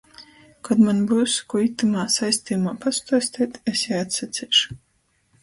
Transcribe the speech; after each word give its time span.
Kod 0.69 0.79
maņ 0.85 1.03
byus 1.11 1.35
kū 1.53 1.61
itymā 1.65 2.05
saistejumā 2.15 2.73
pastuosteit, 2.87 3.61
es 3.75 3.85
jai 3.91 4.01
atsaceišu. 4.09 4.81